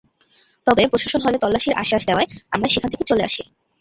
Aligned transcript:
তবে 0.67 0.83
প্রশাসন 0.87 1.21
হলে 1.21 1.37
তল্লাশির 1.37 1.77
আশ্বাস 1.81 2.03
দেওয়ায় 2.05 2.29
আমরা 2.51 2.67
সেখান 2.69 2.89
থেকে 2.91 3.03
চলে 3.03 3.23
আসি। 3.23 3.43